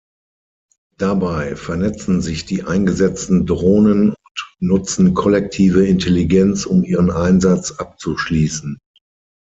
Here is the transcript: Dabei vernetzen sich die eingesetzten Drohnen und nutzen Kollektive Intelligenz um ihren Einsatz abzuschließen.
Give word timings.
Dabei 0.97 1.55
vernetzen 1.55 2.21
sich 2.21 2.45
die 2.47 2.63
eingesetzten 2.63 3.45
Drohnen 3.45 4.09
und 4.09 4.55
nutzen 4.59 5.13
Kollektive 5.13 5.85
Intelligenz 5.85 6.65
um 6.65 6.83
ihren 6.83 7.11
Einsatz 7.11 7.73
abzuschließen. 7.73 8.79